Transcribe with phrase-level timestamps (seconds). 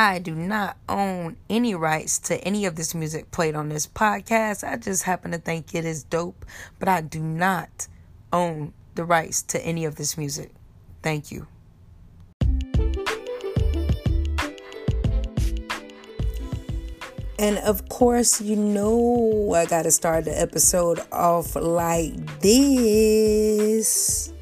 [0.00, 4.62] I do not own any rights to any of this music played on this podcast.
[4.62, 6.46] I just happen to think it is dope,
[6.78, 7.88] but I do not
[8.32, 10.52] own the rights to any of this music.
[11.02, 11.48] Thank you.
[17.40, 24.32] And of course, you know, I got to start the episode off like this.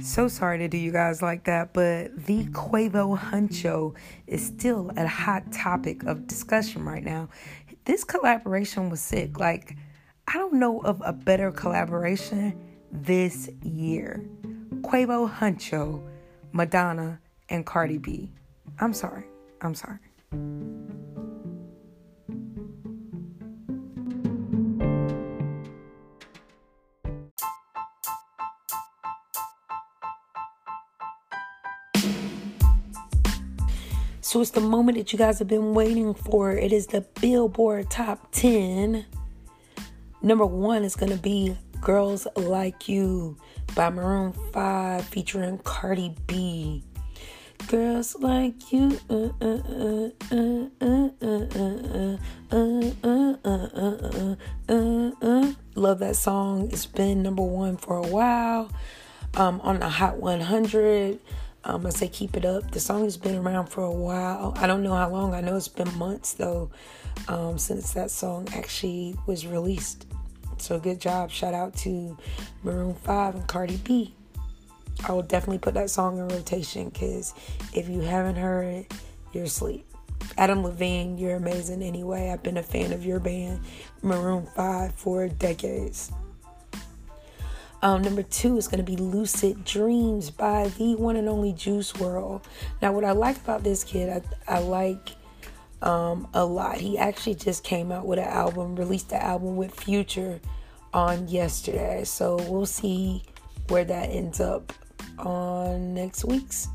[0.00, 3.94] So sorry to do you guys like that, but the Quavo Huncho
[4.26, 7.28] is still a hot topic of discussion right now.
[7.84, 9.38] This collaboration was sick.
[9.38, 9.76] Like,
[10.26, 12.58] I don't know of a better collaboration
[12.90, 14.24] this year.
[14.80, 16.02] Quavo Huncho,
[16.52, 18.32] Madonna, and Cardi B.
[18.80, 19.24] I'm sorry.
[19.60, 20.00] I'm sorry.
[34.46, 36.52] So the moment that you guys have been waiting for.
[36.52, 39.04] It is the Billboard Top 10.
[40.22, 43.36] Number one is going to be Girls Like You
[43.74, 46.84] by Maroon 5 featuring Cardi B.
[47.66, 49.00] Girls like you.
[55.74, 56.68] Love that song.
[56.70, 58.70] It's been number one for a while.
[59.34, 61.18] Um, on the Hot 100.
[61.68, 62.70] Um, I say keep it up.
[62.70, 64.54] The song has been around for a while.
[64.56, 65.34] I don't know how long.
[65.34, 66.70] I know it's been months though
[67.26, 70.06] um, since that song actually was released.
[70.58, 71.32] So good job.
[71.32, 72.16] Shout out to
[72.62, 74.14] Maroon 5 and Cardi B.
[75.08, 77.34] I will definitely put that song in rotation because
[77.74, 78.94] if you haven't heard it,
[79.32, 79.84] you're asleep.
[80.38, 82.30] Adam Levine, you're amazing anyway.
[82.30, 83.60] I've been a fan of your band,
[84.02, 86.12] Maroon 5, for decades.
[87.86, 91.92] Um, number two is going to be Lucid Dreams by the one and only Juice
[91.92, 92.42] WRLD.
[92.82, 95.10] Now, what I like about this kid, I, I like
[95.82, 96.78] um, a lot.
[96.78, 100.40] He actually just came out with an album, released the album with Future
[100.92, 102.02] on yesterday.
[102.02, 103.22] So we'll see
[103.68, 104.72] where that ends up
[105.20, 106.66] on next week's.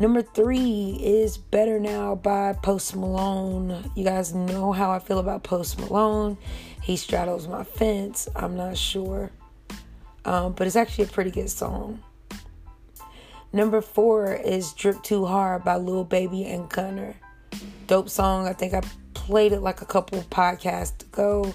[0.00, 3.90] Number three is Better Now by Post Malone.
[3.94, 6.38] You guys know how I feel about Post Malone.
[6.80, 8.30] He straddles my fence.
[8.34, 9.30] I'm not sure.
[10.24, 12.02] Um, but it's actually a pretty good song.
[13.52, 17.14] Number four is Drip Too Hard by Lil Baby and Gunna.
[17.86, 18.46] Dope song.
[18.48, 18.80] I think I
[19.14, 21.52] played it like a couple of podcasts ago.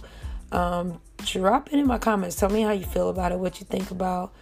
[0.52, 2.36] Um, drop it in my comments.
[2.36, 4.34] Tell me how you feel about it, what you think about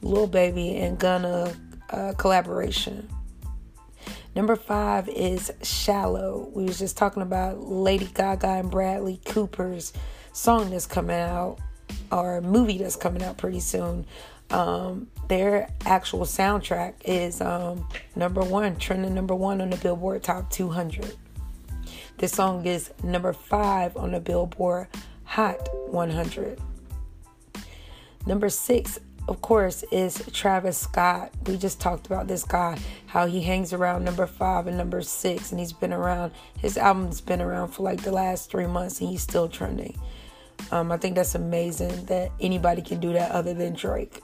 [0.00, 1.52] Lil Baby and Gunna
[1.90, 3.08] uh, collaboration.
[4.34, 6.50] Number five is Shallow.
[6.54, 9.92] We was just talking about Lady Gaga and Bradley Cooper's
[10.32, 11.58] song that's coming out,
[12.12, 14.06] or movie that's coming out pretty soon.
[14.50, 20.50] Um, their actual soundtrack is um, number one, trending number one on the Billboard Top
[20.50, 21.16] 200.
[22.18, 24.88] This song is number five on the Billboard
[25.24, 26.60] Hot 100.
[28.26, 31.32] Number six of course, is Travis Scott.
[31.46, 35.52] We just talked about this guy, how he hangs around number five and number six,
[35.52, 36.32] and he's been around.
[36.58, 39.96] His album's been around for like the last three months, and he's still trending.
[40.70, 44.20] Um, I think that's amazing that anybody can do that other than Drake.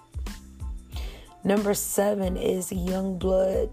[1.44, 3.70] Number seven is Young Blood,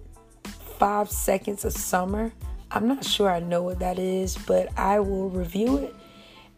[0.77, 2.33] Five Seconds of Summer.
[2.71, 5.95] I'm not sure I know what that is, but I will review it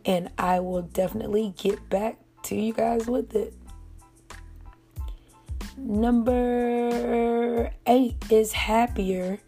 [0.06, 3.54] and I will definitely get back to you guys with it.
[5.78, 9.40] Number eight is Happier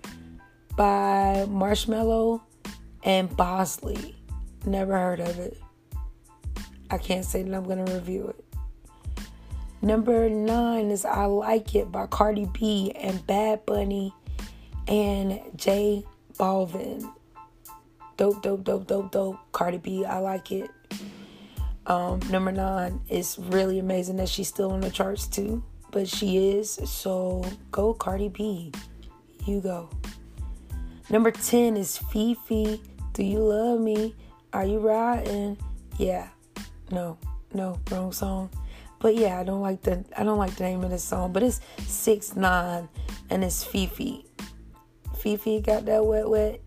[0.75, 2.41] by Marshmello
[3.03, 4.15] and Bosley.
[4.65, 5.57] Never heard of it.
[6.89, 8.45] I can't say that I'm going to review it.
[9.81, 14.13] Number nine is I Like It by Cardi B and Bad Bunny
[14.87, 17.09] and J Balvin.
[18.17, 19.37] Dope, dope, dope, dope, dope.
[19.51, 20.69] Cardi B, I like it.
[21.87, 26.57] Um, number nine is really amazing that she's still on the charts too but she
[26.57, 26.79] is.
[26.85, 28.71] So go Cardi B.
[29.45, 29.89] You go.
[31.09, 32.79] Number 10 is FEFE.
[33.13, 34.15] Do you love me?
[34.53, 35.57] Are you riding?
[35.97, 36.27] Yeah.
[36.91, 37.17] No.
[37.53, 38.49] No, wrong song.
[38.99, 41.41] But yeah, I don't like the I don't like the name of this song, but
[41.41, 42.89] it's six nine
[43.29, 44.25] and it's FEFE.
[45.15, 46.61] FEFE got that wet wet.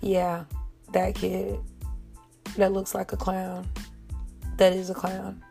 [0.00, 0.44] Yeah,
[0.92, 1.58] that kid
[2.56, 3.68] that looks like a clown.
[4.56, 5.42] That is a clown.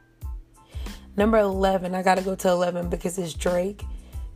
[1.15, 3.83] Number 11, I gotta go to 11 because it's Drake.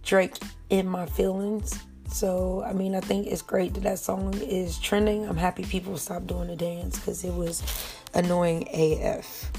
[0.03, 0.35] Drake
[0.69, 1.79] in my feelings.
[2.09, 5.27] So, I mean, I think it's great that that song is trending.
[5.27, 7.63] I'm happy people stopped doing the dance because it was
[8.13, 9.51] annoying AF.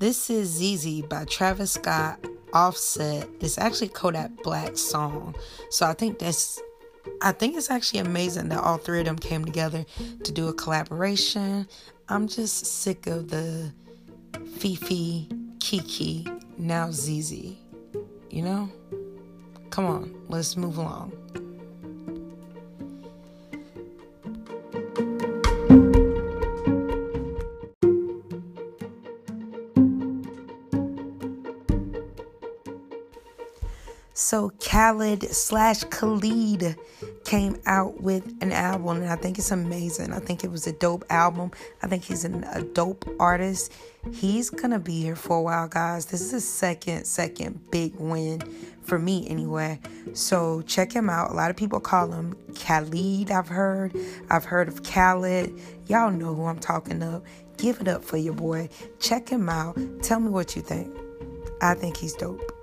[0.00, 2.24] This is ZZ by Travis Scott
[2.54, 3.28] Offset.
[3.42, 5.34] It's actually Kodak Black song.
[5.68, 6.58] So I think that's
[7.20, 9.84] I think it's actually amazing that all three of them came together
[10.24, 11.68] to do a collaboration.
[12.08, 13.74] I'm just sick of the
[14.32, 16.26] FEFE, Kiki,
[16.56, 17.32] now ZZ.
[18.30, 18.70] You know?
[19.68, 21.12] Come on, let's move along.
[34.12, 36.76] So Khaled slash Khalid
[37.24, 40.12] came out with an album, and I think it's amazing.
[40.12, 41.52] I think it was a dope album.
[41.82, 43.72] I think he's an, a dope artist.
[44.12, 46.06] He's gonna be here for a while, guys.
[46.06, 48.42] This is a second, second big win
[48.82, 49.78] for me, anyway.
[50.12, 51.30] So check him out.
[51.30, 53.30] A lot of people call him Khalid.
[53.30, 53.96] I've heard.
[54.28, 55.58] I've heard of Khaled.
[55.86, 57.22] Y'all know who I'm talking of.
[57.56, 58.68] Give it up for your boy.
[58.98, 59.78] Check him out.
[60.02, 60.94] Tell me what you think.
[61.62, 62.59] I think he's dope.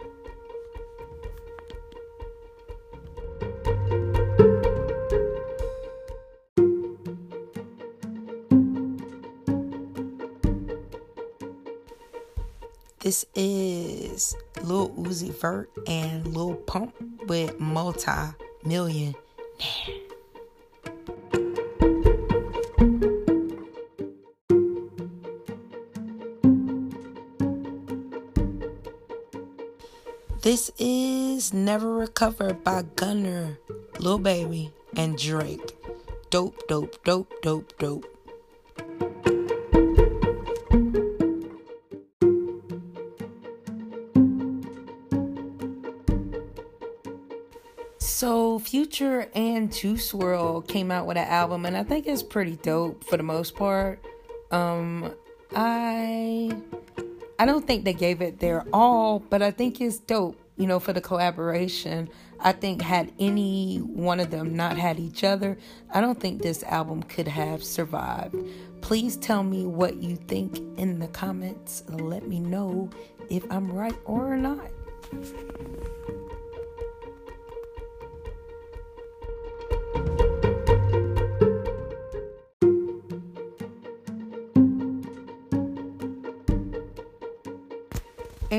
[13.07, 16.93] This is Lil Uzi Vert and Lil Pump
[17.25, 18.11] with Multi
[18.65, 19.15] Million.
[30.41, 33.57] This is Never Recovered by Gunna,
[33.99, 35.77] Lil Baby, and Drake.
[36.29, 38.16] Dope, dope, dope, dope, dope.
[48.17, 52.55] So Future and Juice WRLD came out with an album, and I think it's pretty
[52.55, 54.03] dope for the most part.
[54.49, 55.13] Um,
[55.55, 56.51] I
[57.37, 60.35] I don't think they gave it their all, but I think it's dope.
[60.55, 62.09] You know, for the collaboration.
[62.39, 65.55] I think had any one of them not had each other,
[65.93, 68.35] I don't think this album could have survived.
[68.81, 71.83] Please tell me what you think in the comments.
[71.87, 72.89] Let me know
[73.29, 74.71] if I'm right or not.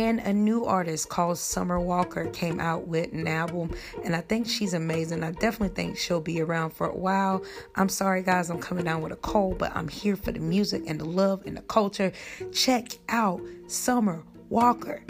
[0.08, 4.48] And a new artist called Summer Walker came out with an album, and I think
[4.48, 5.22] she's amazing.
[5.22, 7.44] I definitely think she'll be around for a while.
[7.76, 10.84] I'm sorry, guys, I'm coming down with a cold, but I'm here for the music
[10.86, 12.10] and the love and the culture.
[12.54, 15.02] Check out Summer Walker.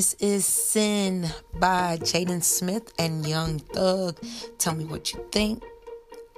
[0.00, 4.18] This is Sin by Jaden Smith and Young Thug.
[4.56, 5.62] Tell me what you think.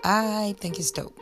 [0.03, 1.17] I think it's dope.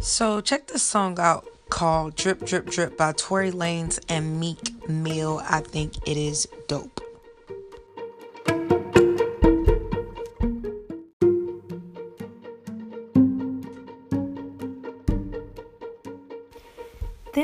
[0.00, 5.42] So check this song out called Drip Drip Drip by Tory Lanez and Meek Mill.
[5.46, 7.01] I think it is dope.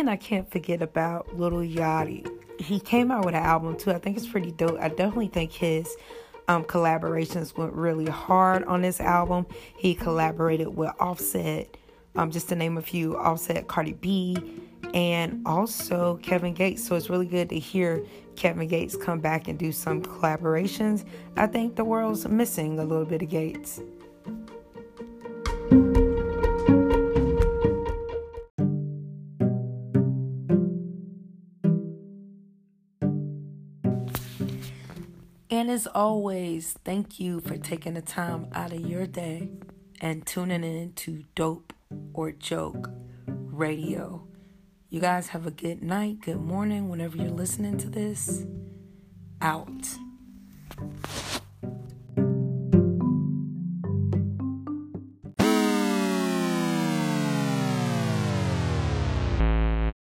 [0.09, 2.27] I can't forget about Little Yachty.
[2.61, 3.91] He came out with an album too.
[3.91, 4.79] I think it's pretty dope.
[4.81, 5.97] I definitely think his
[6.49, 9.47] um, collaborations went really hard on this album.
[9.77, 11.77] He collaborated with Offset,
[12.17, 14.37] um, just to name a few, Offset, Cardi B,
[14.95, 16.85] and also Kevin Gates.
[16.87, 21.05] So it's really good to hear Kevin Gates come back and do some collaborations.
[21.37, 23.81] I think the world's missing a little bit of Gates.
[35.79, 39.49] As always, thank you for taking the time out of your day
[40.01, 41.73] and tuning in to Dope
[42.15, 42.91] or Joke
[43.29, 44.27] Radio.
[44.89, 48.45] You guys have a good night, good morning, whenever you're listening to this.
[49.41, 49.87] Out.